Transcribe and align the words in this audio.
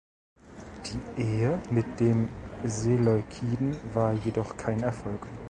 Die 1.15 1.21
Ehe 1.21 1.61
mit 1.69 1.99
dem 1.99 2.27
Seleukiden 2.63 3.77
war 3.93 4.13
jedoch 4.13 4.57
kein 4.57 4.81
Erfolg. 4.81 5.27